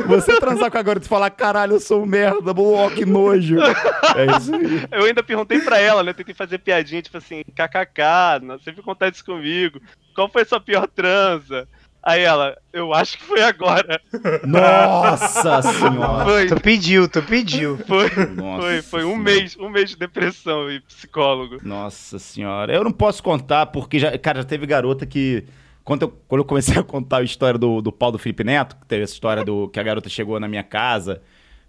[0.08, 3.58] Você transar com a garota e falar, caralho, eu sou um merda, boa, que nojo.
[3.62, 4.88] É isso aí.
[4.92, 6.14] Eu ainda perguntei pra ela, né?
[6.14, 9.82] Tentei fazer piadinha, tipo assim, kkk, não sempre acontece comigo.
[10.16, 11.68] Qual foi a sua pior transa?
[12.02, 14.00] Aí ela, eu acho que foi agora.
[14.48, 16.24] Nossa senhora.
[16.26, 17.78] Foi, Tu pediu, tu pediu.
[17.86, 19.24] foi, Nossa foi, foi um Senhora.
[19.24, 21.58] mês, um mês de depressão e psicólogo.
[21.62, 22.74] Nossa senhora.
[22.74, 25.44] Eu não posso contar, porque, já, cara, já teve garota que.
[25.84, 28.76] Quando eu, quando eu comecei a contar a história do, do pau do Felipe Neto,
[28.76, 31.22] que teve essa história do que a garota chegou na minha casa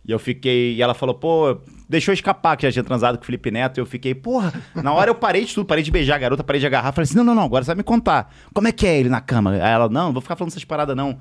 [0.05, 0.75] e eu fiquei.
[0.75, 1.59] E ela falou, pô,
[1.89, 3.79] deixou escapar que já tinha transado com o Felipe Neto.
[3.79, 6.43] E eu fiquei, porra, na hora eu parei de tudo, parei de beijar a garota,
[6.43, 6.93] parei de agarrar.
[6.93, 8.33] Falei assim: não, não, não, agora você vai me contar.
[8.55, 9.53] Como é que é ele na cama?
[9.53, 11.19] Aí ela, não, não vou ficar falando essas paradas, não.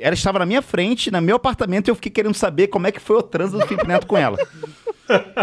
[0.00, 2.92] Ela estava na minha frente, no meu apartamento, e eu fiquei querendo saber como é
[2.92, 4.38] que foi o trânsito do Felipe Neto com ela.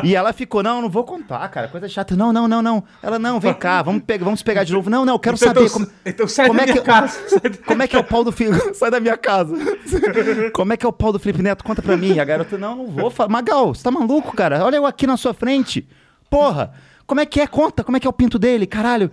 [0.03, 2.15] E ela ficou, não, não vou contar, cara, coisa chata.
[2.15, 2.83] Não, não, não, não.
[3.01, 4.89] Ela, não, vem cá, vamos, pegar, vamos pegar de novo.
[4.89, 6.85] Não, não, eu quero Então, saber então, como, então sai como da é minha que-
[6.85, 7.19] casa.
[7.65, 8.73] como é que é o pau do Felipe...
[8.75, 9.55] Sai da minha casa.
[10.53, 11.63] Como é que é o pau do Felipe Neto?
[11.63, 12.13] Conta pra mim.
[12.13, 13.29] E a garota, não, não vou falar.
[13.29, 14.63] Magal, você tá maluco, cara?
[14.63, 15.87] Olha eu aqui na sua frente.
[16.29, 16.71] Porra,
[17.07, 17.47] como é que é?
[17.47, 19.11] Conta, como é que é o pinto dele, caralho?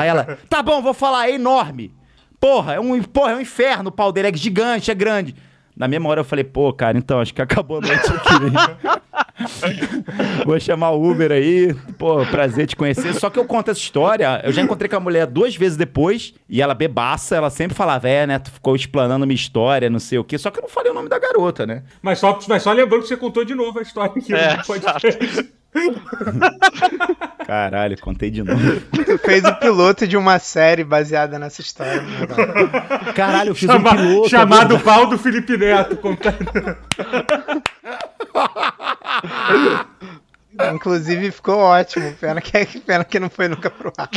[0.00, 1.94] Aí ela, tá bom, vou falar, é enorme.
[2.40, 5.34] Porra, é um, porra, é um inferno o pau dele, é gigante, é grande.
[5.76, 9.04] Na mesma hora eu falei, pô, cara, então, acho que acabou a noite aqui.
[10.46, 11.74] Vou chamar o Uber aí.
[11.98, 13.12] Pô, prazer te conhecer.
[13.14, 14.40] Só que eu conto essa história.
[14.44, 16.34] Eu já encontrei com a mulher duas vezes depois.
[16.48, 18.38] E ela bebaça, ela sempre falava, é, né?
[18.38, 20.38] Tu ficou explanando minha história, não sei o quê.
[20.38, 21.82] Só que eu não falei o nome da garota, né?
[22.00, 24.32] Mas só, mas só lembrando que você contou de novo a história aqui.
[24.32, 25.06] É, não pode exato.
[27.46, 28.80] Caralho, contei de novo.
[29.04, 32.00] Tu fez o piloto de uma série baseada nessa história.
[32.02, 33.12] Magal.
[33.14, 34.28] Caralho, eu fiz Chama- um piloto.
[34.30, 35.96] chamado Pau do Felipe Neto.
[35.96, 36.36] contando.
[40.72, 42.12] Inclusive ficou ótimo.
[42.14, 44.08] Pena que, pena que não foi nunca pro ar.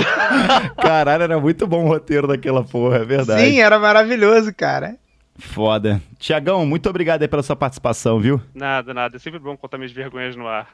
[0.75, 3.41] Caralho, era muito bom o roteiro daquela porra, é verdade.
[3.41, 4.95] Sim, era maravilhoso, cara.
[5.39, 6.01] Foda.
[6.19, 8.41] Tiagão, muito obrigado aí pela sua participação, viu?
[8.53, 9.17] Nada, nada.
[9.17, 10.67] É sempre bom contar minhas vergonhas no ar.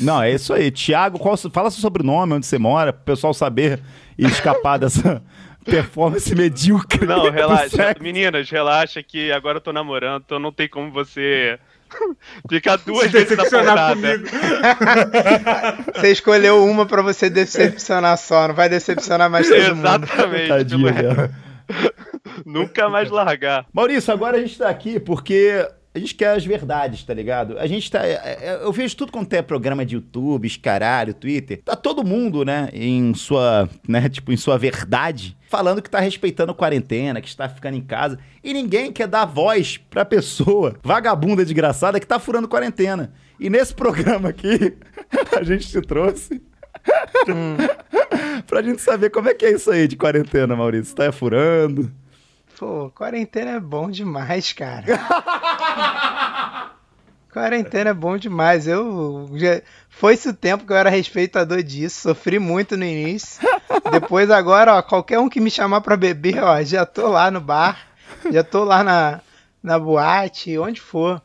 [0.00, 0.70] Não, é isso aí.
[0.70, 3.80] Tiago, qual, fala seu sobrenome, onde você mora, pro pessoal saber
[4.18, 5.22] e escapar dessa
[5.64, 7.06] performance medíocre.
[7.06, 7.94] Não, relaxa.
[8.00, 11.58] Meninas, relaxa que agora eu tô namorando, então não tem como você
[12.48, 13.96] ficar duas vezes na Decepcionar.
[15.94, 19.86] Você escolheu uma pra você decepcionar só, não vai decepcionar mais todo mundo.
[19.86, 20.64] Exatamente.
[20.64, 20.84] Tipo.
[22.44, 23.66] Nunca mais largar.
[23.72, 27.56] Maurício, agora a gente tá aqui porque a gente quer as verdades, tá ligado?
[27.58, 28.04] A gente tá.
[28.04, 31.62] é- é- Eu vejo tudo quanto é programa de YouTube, caralho, Twitter.
[31.64, 36.50] Tá todo mundo, né, em sua, né, tipo, em sua verdade, falando que tá respeitando
[36.50, 38.18] a quarentena, que está ficando em casa.
[38.42, 43.12] E ninguém quer dar voz pra pessoa vagabunda desgraçada que tá furando quarentena.
[43.38, 44.76] E nesse programa aqui,
[45.38, 46.42] a gente te trouxe.
[48.46, 50.94] pra gente saber como é que é isso aí de quarentena, Maurício.
[50.94, 51.90] Tá furando?
[52.58, 54.84] Pô, quarentena é bom demais, cara.
[57.32, 58.68] quarentena é bom demais.
[58.68, 63.46] Eu já foi-se o tempo que eu era respeitador disso, sofri muito no início.
[63.90, 67.40] Depois agora, ó, qualquer um que me chamar pra beber, ó, já tô lá no
[67.40, 67.78] bar,
[68.30, 69.20] já tô lá na
[69.62, 71.20] na boate, onde for.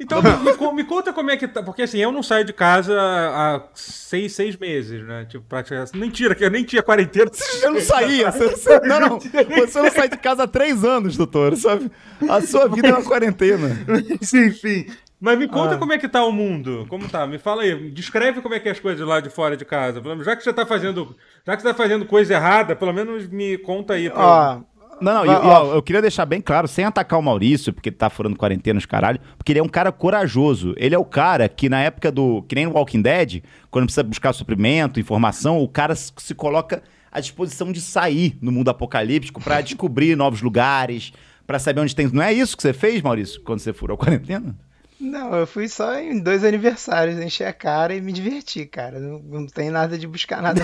[0.00, 1.62] Então, me, me conta como é que tá.
[1.62, 5.26] Porque assim, eu não saio de casa há seis, seis meses, né?
[5.28, 5.96] Tipo, praticamente.
[5.96, 7.30] Mentira, que eu nem tinha quarentena.
[7.34, 8.30] Você não saía.
[8.30, 9.18] Você, você- não, não.
[9.18, 11.56] Você não sai de casa há três anos, doutor.
[11.56, 11.90] Sabe?
[12.28, 13.70] A sua vida é uma quarentena.
[14.22, 14.86] Sim, enfim.
[15.20, 15.78] Mas me conta Ah.
[15.78, 16.86] como é que tá o mundo.
[16.88, 17.26] Como tá?
[17.26, 17.90] Me fala aí.
[17.90, 20.00] Descreve como é que é as coisas lá de fora de casa.
[20.22, 21.16] Já que você tá fazendo.
[21.44, 24.08] Já que você tá fazendo coisa errada, pelo menos me conta aí.
[24.08, 24.60] pra- Ó,
[25.00, 27.72] Não, não, e- Ó, e, ó, eu queria deixar bem claro, sem atacar o Maurício,
[27.72, 30.74] porque ele tá furando quarentena os caralho, porque ele é um cara corajoso.
[30.76, 32.42] Ele é o cara que na época do.
[32.42, 36.82] Que nem no Walking Dead, quando precisa buscar suprimento, informação, o cara se se coloca
[37.10, 41.12] à disposição de sair no mundo apocalíptico pra descobrir novos lugares,
[41.46, 42.06] pra saber onde tem.
[42.12, 44.54] Não é isso que você fez, Maurício, quando você furou a quarentena?
[45.00, 48.98] Não, eu fui só em dois aniversários, encher a cara e me divertir, cara.
[48.98, 50.60] Não, não tem nada de buscar nada.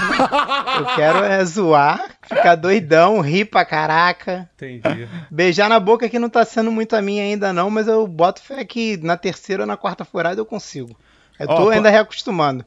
[0.79, 4.51] Eu quero é zoar, ficar doidão, rir pra caraca.
[4.57, 5.09] Entendi.
[5.31, 8.43] Beijar na boca que não tá sendo muito a minha ainda, não, mas eu boto
[8.43, 10.97] fé que na terceira ou na quarta furada eu consigo.
[11.39, 12.65] Eu tô co- ainda reacostumando.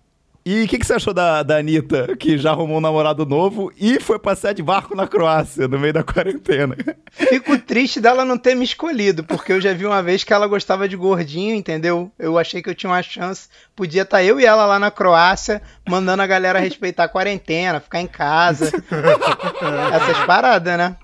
[0.50, 3.70] E o que, que você achou da, da Anitta, que já arrumou um namorado novo
[3.76, 6.74] e foi passear de barco na Croácia, no meio da quarentena?
[7.12, 10.48] Fico triste dela não ter me escolhido, porque eu já vi uma vez que ela
[10.48, 12.10] gostava de gordinho, entendeu?
[12.18, 13.50] Eu achei que eu tinha uma chance.
[13.76, 18.00] Podia estar eu e ela lá na Croácia, mandando a galera respeitar a quarentena, ficar
[18.00, 18.68] em casa.
[19.94, 20.96] Essas paradas, né?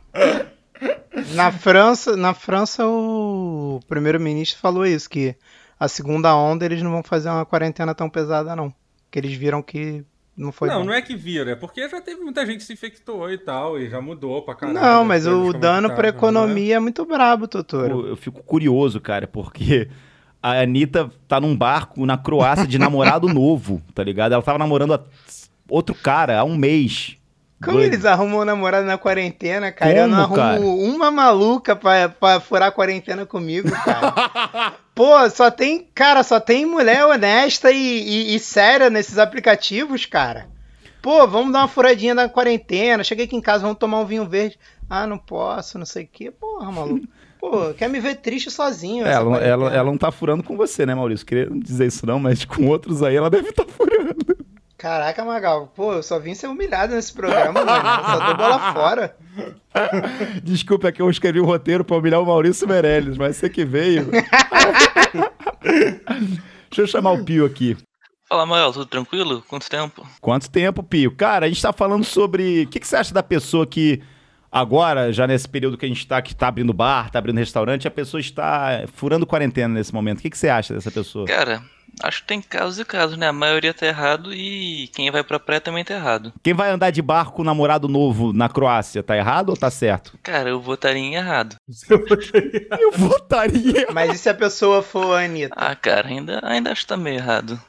[1.34, 5.36] Na França, na França o primeiro-ministro falou isso, que
[5.78, 8.74] a segunda onda eles não vão fazer uma quarentena tão pesada, não.
[9.14, 10.04] Que eles viram que
[10.36, 10.86] não foi não, bom.
[10.86, 13.80] não é que vira, é porque já teve muita gente que se infectou e tal,
[13.80, 14.80] e já mudou pra caralho.
[14.80, 16.10] Não, as mas o como dano pra né?
[16.10, 18.00] economia é muito brabo, Totoro.
[18.00, 19.88] Eu, eu fico curioso, cara, porque
[20.42, 24.32] a Anitta tá num barco na Croácia de namorado novo, tá ligado?
[24.34, 25.04] Ela tava namorando a-
[25.70, 27.16] outro cara há um mês.
[27.64, 27.94] Como Doido.
[27.94, 29.92] eles arrumam um namorado na quarentena, cara?
[29.96, 30.96] eu não Como, arrumo cara?
[30.96, 34.74] uma maluca pra, pra furar a quarentena comigo, cara.
[34.96, 35.88] Pô, só tem.
[35.96, 40.48] Cara, só tem mulher honesta e, e- e séria nesses aplicativos, cara.
[41.02, 43.04] Pô, vamos dar uma furadinha na quarentena.
[43.04, 44.58] Cheguei aqui em casa, vamos tomar um vinho verde.
[44.90, 46.32] Ah, não posso, não sei o quê.
[46.32, 47.08] Porra, maluco.
[47.40, 49.06] Pô, quer me ver triste sozinho.
[49.06, 51.26] Ela, ela, ela não tá furando com você, né, Maurício?
[51.26, 54.43] Queria dizer isso não, mas com outros aí ela deve estar furando.
[54.84, 55.72] Caraca, Magal.
[55.74, 58.06] Pô, eu só vim ser humilhado nesse programa, mano.
[58.06, 59.16] Só dou bola fora.
[60.44, 63.64] Desculpa, é que eu escrevi o roteiro pra humilhar o Maurício Meirelles, mas você que
[63.64, 64.12] veio.
[66.70, 67.78] Deixa eu chamar o Pio aqui.
[68.28, 69.42] Fala, Mael, tudo tranquilo?
[69.48, 70.06] Quanto tempo?
[70.20, 71.16] Quanto tempo, Pio?
[71.16, 72.64] Cara, a gente tá falando sobre.
[72.64, 74.04] O que, que você acha da pessoa que
[74.52, 77.88] agora, já nesse período que a gente tá, que tá abrindo bar, tá abrindo restaurante,
[77.88, 80.20] a pessoa está furando quarentena nesse momento?
[80.20, 81.26] O que, que você acha dessa pessoa?
[81.26, 81.64] Cara,
[82.04, 83.28] acho que tem casos e casos, né?
[83.28, 86.34] A maioria tá errado e quem vai pra praia também tá errado.
[86.44, 90.18] Quem vai andar de barco com namorado novo na Croácia, tá errado ou tá certo?
[90.22, 91.56] Cara, eu votaria em errado.
[92.80, 93.88] Eu votaria.
[93.94, 95.54] Mas e se a pessoa for a Anitta?
[95.56, 97.60] Ah, cara, ainda, ainda acho que tá meio errado.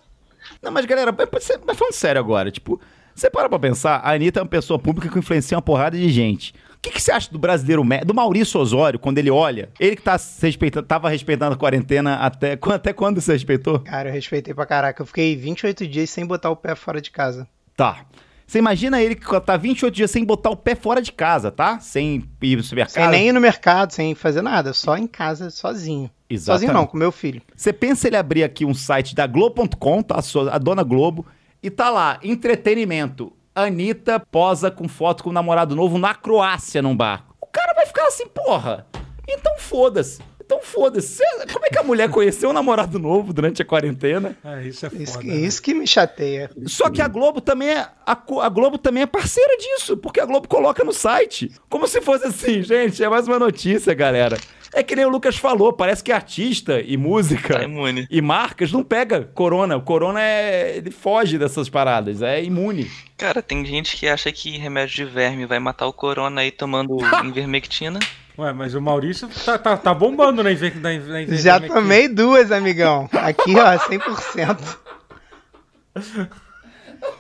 [0.63, 1.29] Não, mas galera, mas
[1.67, 2.81] mas falando sério agora, tipo,
[3.15, 6.09] você para pra pensar, a Anitta é uma pessoa pública que influencia uma porrada de
[6.09, 6.55] gente.
[6.85, 9.71] O que, que você acha do brasileiro, mé- do Maurício Osório, quando ele olha?
[9.81, 13.81] Ele que tá se respeitando, tava respeitando a quarentena até, até quando você respeitou?
[13.81, 15.01] Cara, eu respeitei pra caraca.
[15.01, 17.49] Eu fiquei 28 dias sem botar o pé fora de casa.
[17.75, 18.05] Tá.
[18.47, 21.81] Você imagina ele que tá 28 dias sem botar o pé fora de casa, tá?
[21.81, 23.03] Sem ir no supermercado.
[23.03, 24.75] Sem nem ir no mercado, sem fazer nada.
[24.75, 26.11] Só em casa, sozinho.
[26.29, 26.45] Exatamente.
[26.67, 27.41] Sozinho não, com meu filho.
[27.57, 30.17] Você pensa ele abrir aqui um site da Globo.com, tá?
[30.53, 31.25] A dona Globo,
[31.63, 33.33] e tá lá, entretenimento.
[33.57, 37.37] Anitta posa com foto com o namorado novo na Croácia num barco.
[37.41, 38.85] O cara vai ficar assim, porra.
[39.29, 40.21] Então foda-se.
[40.45, 41.23] Então foda-se.
[41.53, 44.37] Como é que a mulher conheceu um namorado novo durante a quarentena?
[44.45, 45.03] Ah, isso é foda.
[45.03, 45.35] Isso, né?
[45.37, 46.51] isso que me chateia.
[46.67, 50.27] Só que a Globo também é a, a Globo também é parceira disso, porque a
[50.27, 51.51] Globo coloca no site.
[51.69, 54.37] Como se fosse assim, gente, é mais uma notícia, galera.
[54.77, 58.09] É que nem o Lucas falou, parece que artista e música Tá imune.
[58.11, 59.77] e marcas não pega corona.
[59.77, 60.77] O corona é.
[60.77, 62.91] ele foge dessas paradas, é imune.
[63.17, 66.99] Cara, tem gente que acha que remédio de verme vai matar o corona aí tomando
[67.25, 68.01] invermectina.
[68.37, 72.51] Ué, mas o Maurício tá, tá, tá bombando na inve- na Já na- tomei duas,
[72.51, 73.09] amigão.
[73.13, 74.79] Aqui, ó, 100%.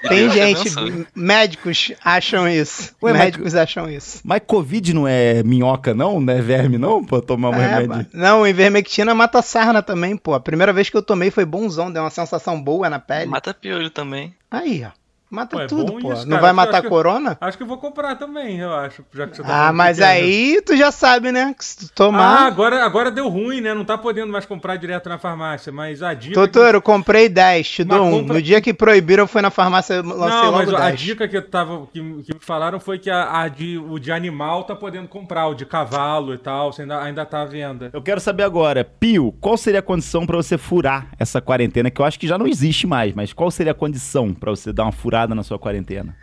[0.09, 2.94] Tem te gente, médicos acham isso.
[3.03, 4.20] Ué, mas- médicos acham isso.
[4.24, 6.20] Mas Covid não é minhoca, não?
[6.20, 7.05] Não é verme, não?
[7.05, 8.07] Pra tomar um É, remédio.
[8.12, 10.35] não, ivermectina mata sarna também, pô.
[10.35, 13.27] A primeira vez que eu tomei foi bonzão, deu uma sensação boa na pele.
[13.27, 14.35] Mata piolho também.
[14.50, 15.04] Aí, ó.
[15.30, 16.12] Mata Ué, tudo, pô.
[16.12, 17.37] isso, não vai matar acho que- corona?
[17.40, 19.04] Acho que eu vou comprar também, eu acho.
[19.12, 20.12] Já que você tá Ah, mas que quer, né?
[20.20, 21.52] aí tu já sabe, né?
[21.58, 22.46] Que se tu Ah, tomar.
[22.46, 23.74] agora, agora deu ruim, né?
[23.74, 26.34] Não tá podendo mais comprar direto na farmácia, mas a dica.
[26.34, 28.10] Doutor, eu comprei 10, te Mas dou um.
[28.20, 31.00] compra- No dia que proibiram, eu fui na farmácia, lancei Não, mas logo a 10.
[31.00, 31.87] dica que eu tava.
[31.92, 35.48] Que, que me falaram foi que a, a de, o de animal tá podendo comprar,
[35.48, 36.72] o de cavalo e tal.
[36.72, 37.90] Você ainda, ainda tá à venda.
[37.92, 41.90] Eu quero saber agora, Pio, qual seria a condição pra você furar essa quarentena?
[41.90, 44.72] Que eu acho que já não existe mais, mas qual seria a condição pra você
[44.72, 46.16] dar uma furada na sua quarentena?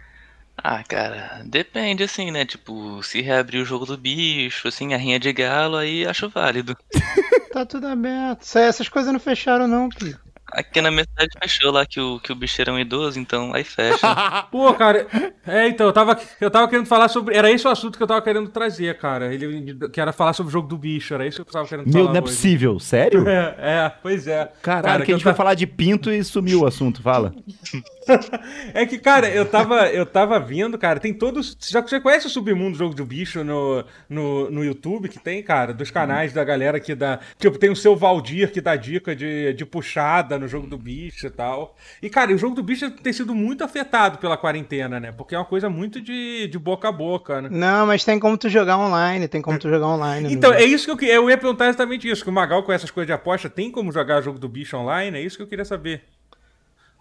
[0.63, 2.45] Ah, cara, depende assim, né?
[2.45, 6.75] Tipo, se reabrir o jogo do bicho, assim, a rinha de galo, aí acho válido.
[7.51, 8.43] Tá tudo aberto.
[8.43, 10.17] Isso aí, Essas coisas não fecharam, não, Pio.
[10.53, 13.53] Aqui na minha cidade fechou lá que o, que o bicho era um idoso, então
[13.53, 14.07] aí fecha.
[14.51, 15.07] Pô, cara,
[15.45, 17.35] é, então, eu tava, eu tava querendo falar sobre.
[17.35, 19.33] Era esse o assunto que eu tava querendo trazer, cara.
[19.33, 21.85] Ele que era falar sobre o jogo do bicho, era isso que eu tava querendo
[21.85, 22.13] Meu, falar.
[22.13, 22.33] não é hoje.
[22.33, 23.25] possível, sério?
[23.31, 24.49] É, é, pois é.
[24.61, 27.33] Caralho, Cara, que a gente eu vai falar de pinto e sumiu o assunto, fala.
[28.73, 31.55] É que, cara, eu tava, eu tava vendo, cara, tem todos.
[31.59, 35.43] Você já você conhece o Submundo Jogo do Bicho no, no, no YouTube que tem,
[35.43, 35.73] cara?
[35.73, 37.19] Dos canais da galera que dá.
[37.37, 41.27] Tipo, tem o seu Valdir que dá dica de, de puxada no jogo do bicho
[41.27, 41.75] e tal.
[42.01, 45.11] E, cara, o jogo do bicho tem sido muito afetado pela quarentena, né?
[45.11, 47.49] Porque é uma coisa muito de, de boca a boca, né?
[47.51, 50.33] Não, mas tem como tu jogar online, tem como tu jogar online.
[50.33, 51.15] Então, é isso que eu queria.
[51.15, 52.23] Eu ia perguntar exatamente isso.
[52.23, 55.17] Que o Magal, com essas coisas de aposta, tem como jogar jogo do bicho online?
[55.17, 56.03] É isso que eu queria saber.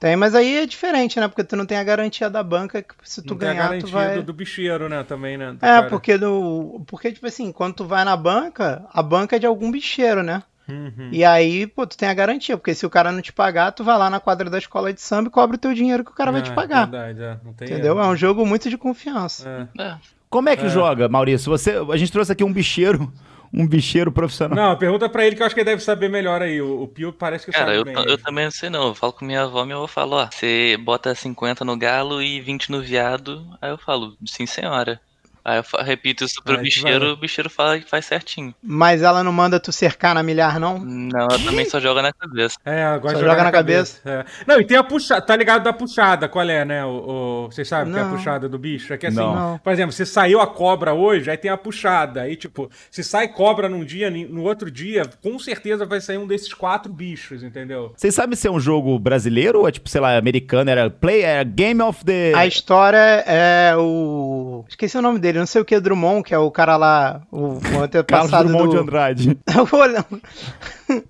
[0.01, 1.29] Tem, mas aí é diferente, né?
[1.29, 3.65] Porque tu não tem a garantia da banca que se tu Não tem a ganhar,
[3.67, 4.15] tu garantia vai.
[4.17, 5.05] do, do bicheiro, né?
[5.05, 5.51] Também, né?
[5.53, 5.87] do É, cara.
[5.89, 6.83] porque do.
[6.87, 10.43] Porque, tipo assim, quando tu vai na banca, a banca é de algum bicheiro, né?
[10.67, 11.11] Uhum.
[11.13, 13.85] E aí, pô, tu tem a garantia, porque se o cara não te pagar, tu
[13.85, 16.15] vai lá na quadra da escola de samba e cobra o teu dinheiro que o
[16.15, 16.89] cara vai te É, pagar.
[16.89, 17.37] Verdade, é.
[17.45, 17.93] Não tem Entendeu?
[17.99, 18.05] erro.
[18.05, 19.69] É um jogo muito de confiança.
[19.77, 19.83] É.
[19.83, 19.97] É.
[20.31, 20.69] Como é que É.
[20.71, 21.51] joga, Maurício?
[21.51, 23.13] Você, a gente trouxe aqui um bicheiro,
[23.53, 24.57] um bicheiro profissional.
[24.57, 26.61] Não, pergunta pra ele que eu acho que ele deve saber melhor aí.
[26.61, 27.95] O, o Pio parece que Cara, sabe eu, bem.
[28.09, 28.89] eu também não sei não.
[28.89, 32.41] Eu falo com minha avó, minha avó fala, ó, você bota 50 no galo e
[32.41, 33.47] 20 no viado.
[33.61, 35.01] Aí eu falo, sim senhora.
[35.45, 38.55] Aí eu repito isso pro Aí bicheiro, o bicheiro fala que faz certinho.
[38.63, 40.79] Mas ela não manda tu cercar na milhar, não?
[40.79, 42.57] Não, ela também só joga na cabeça.
[42.65, 44.01] É, agora joga na cabeça.
[44.05, 44.25] É.
[44.47, 46.85] Não, e tem a puxada, tá ligado da puxada, qual é, né?
[46.85, 48.17] O, o- vocês sabem que é a Não.
[48.17, 48.93] puxada do bicho?
[48.93, 49.35] É que assim, Não.
[49.35, 49.59] Não.
[49.59, 52.23] por exemplo, se saiu a cobra hoje, aí tem a puxada.
[52.23, 56.27] Aí, tipo, se sai cobra num dia, no outro dia, com certeza vai sair um
[56.27, 57.93] desses quatro bichos, entendeu?
[57.97, 60.71] Vocês sabem se é um jogo brasileiro ou é tipo, sei lá, americano?
[60.71, 62.33] Era Play, era Game of the.
[62.35, 64.65] A história é o.
[64.69, 67.55] Esqueci o nome dele, não sei o que, Drummond, que é o cara lá, o,
[67.55, 68.71] o Carlos antepassado Drummond do...
[68.73, 69.39] de Andrade.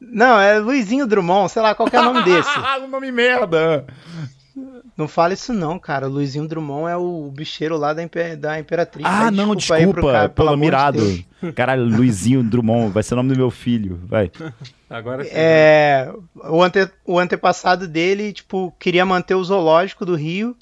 [0.00, 2.50] Não, é Luizinho Drummond, sei lá, qual que é o nome desse.
[2.82, 3.86] o nome merda.
[4.96, 6.06] Não fala isso não, cara.
[6.06, 9.06] Luizinho Drummond é o bicheiro lá da, impe- da Imperatriz.
[9.08, 10.12] Ah, não, pro desculpa.
[10.12, 10.98] cara, pelo de mirado.
[10.98, 11.54] Deus.
[11.54, 12.92] Caralho, Luizinho Drummond.
[12.92, 14.00] Vai ser o nome do meu filho.
[14.04, 14.30] Vai.
[14.90, 15.30] Agora sim.
[15.32, 16.12] É,
[16.50, 20.54] o, ante, o antepassado dele, tipo, queria manter o zoológico do Rio.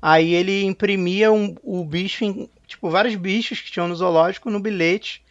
[0.00, 4.60] Aí ele imprimia um- o bicho em, tipo, vários bichos que tinham no zoológico no
[4.60, 5.24] bilhete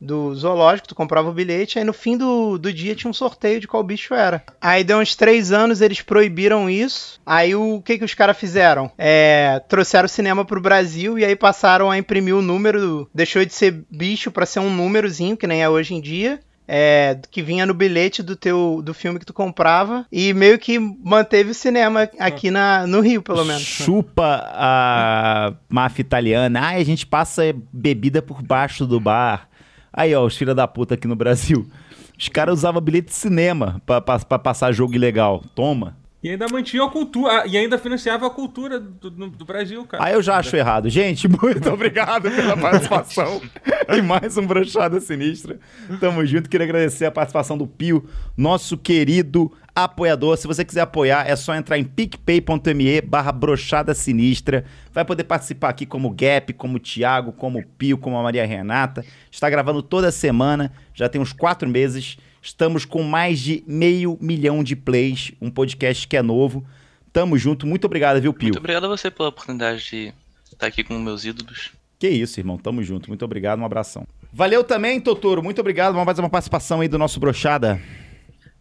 [0.00, 0.88] do zoológico.
[0.88, 3.82] Tu comprava o bilhete, aí no fim do, do dia tinha um sorteio de qual
[3.82, 4.42] bicho era.
[4.60, 7.20] Aí deu uns três anos, eles proibiram isso.
[7.26, 8.90] Aí o que que os caras fizeram?
[8.96, 13.08] É, trouxeram o cinema pro Brasil e aí passaram a imprimir o número.
[13.14, 16.40] Deixou de ser bicho pra ser um númerozinho, que nem é hoje em dia
[16.72, 20.78] é, que vinha no bilhete do teu do filme que tu comprava e meio que
[20.78, 23.62] manteve o cinema aqui na, no Rio, pelo menos.
[23.62, 26.60] Chupa a máfia italiana.
[26.62, 29.48] Ai, a gente passa bebida por baixo do bar.
[29.92, 31.68] Aí, ó, os filha da puta aqui no Brasil.
[32.16, 35.42] Os caras usavam bilhete de cinema pra passar jogo ilegal.
[35.56, 35.96] Toma.
[36.22, 40.04] E ainda mantinha a cultura, e ainda financiava a cultura do, do- Brasil, cara.
[40.04, 40.90] Aí eu já acho errado.
[40.90, 43.40] Gente, muito obrigado pela participação
[43.88, 45.58] em mais um Brochada Sinistra.
[45.98, 46.50] Tamo junto.
[46.50, 48.06] Queria agradecer a participação do Pio,
[48.36, 50.36] nosso querido apoiador.
[50.36, 54.64] Se você quiser apoiar, é só entrar em picpay.me barra brochada sinistra.
[54.92, 59.04] Vai poder participar aqui como Gap, como o Thiago, como Pio, como a Maria Renata.
[59.30, 62.18] Está gravando toda semana, já tem uns quatro meses.
[62.42, 66.64] Estamos com mais de meio milhão de plays, um podcast que é novo.
[67.12, 68.48] Tamo junto, muito obrigado, viu, Pio?
[68.48, 70.14] Muito obrigado a você pela oportunidade de
[70.50, 71.72] estar aqui com meus ídolos.
[71.98, 72.56] Que isso, irmão.
[72.56, 73.08] Tamo junto.
[73.08, 73.60] Muito obrigado.
[73.60, 74.06] Um abração.
[74.32, 75.42] Valeu também, Totoro.
[75.42, 75.92] Muito obrigado.
[75.92, 77.78] Vamos fazer uma participação aí do nosso Brochada.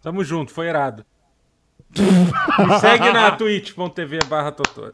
[0.01, 1.05] Tamo junto, foi irado.
[1.95, 4.93] Me segue na twitch.tv barra Totoro.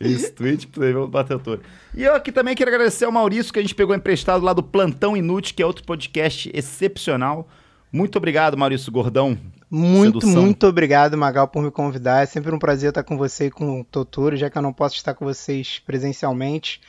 [0.00, 0.66] Isso, Twitch,
[1.08, 1.62] bateu todo.
[1.94, 4.62] E eu aqui também quero agradecer ao Maurício, que a gente pegou emprestado lá do
[4.62, 7.48] Plantão Inútil, que é outro podcast excepcional.
[7.90, 9.38] Muito obrigado, Maurício Gordão.
[9.70, 10.42] Muito, Sedução.
[10.42, 12.22] muito obrigado, Magal, por me convidar.
[12.22, 14.72] É sempre um prazer estar com você e com o Totoro, já que eu não
[14.72, 16.80] posso estar com vocês presencialmente.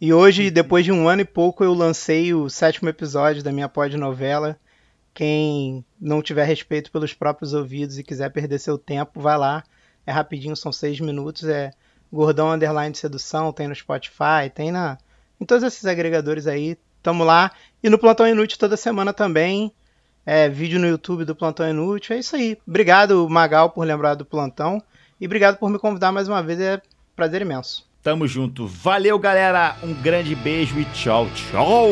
[0.00, 3.68] E hoje, depois de um ano e pouco, eu lancei o sétimo episódio da minha
[3.68, 4.58] pod-novela.
[5.14, 9.64] Quem não tiver respeito pelos próprios ouvidos e quiser perder seu tempo, vai lá.
[10.04, 11.44] É rapidinho, são seis minutos.
[11.44, 11.70] É
[12.12, 14.98] Gordão Underline Sedução, tem no Spotify, tem na
[15.40, 16.76] em todos esses agregadores aí.
[17.02, 17.52] Tamo lá.
[17.82, 19.72] E no Plantão Inútil toda semana também.
[20.26, 22.16] É, vídeo no YouTube do Plantão Inútil.
[22.16, 22.58] É isso aí.
[22.66, 24.82] Obrigado, Magal, por lembrar do plantão.
[25.20, 26.60] E obrigado por me convidar mais uma vez.
[26.60, 26.82] É
[27.14, 27.86] prazer imenso.
[28.02, 28.66] Tamo junto.
[28.66, 29.76] Valeu, galera.
[29.82, 31.88] Um grande beijo e tchau, tchau.